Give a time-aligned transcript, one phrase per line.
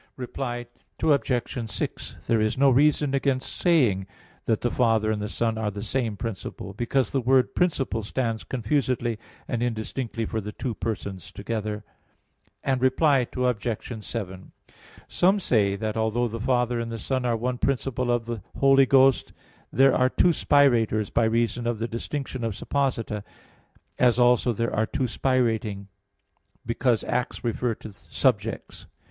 [0.17, 0.65] Reply
[1.03, 1.69] Obj.
[1.71, 4.07] 6: There is no reason against saying
[4.45, 8.43] that the Father and the Son are the same principle, because the word "principle" stands
[8.43, 11.83] confusedly and indistinctly for the two Persons together.
[12.79, 14.03] Reply Obj.
[14.03, 14.51] 7:
[15.07, 18.87] Some say that although the Father and the Son are one principle of the Holy
[18.87, 19.31] Ghost,
[19.71, 23.21] there are two spirators, by reason of the distinction of supposita,
[23.99, 25.85] as also there are two spirating,
[26.65, 28.87] because acts refer to subjects.